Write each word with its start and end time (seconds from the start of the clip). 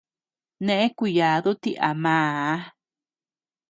Neʼe 0.65 0.85
kuyadu 0.97 1.51
ti 1.61 1.71
a 1.87 1.91
maa. 2.03 2.51